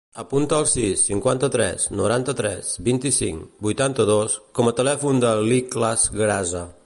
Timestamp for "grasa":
6.23-6.69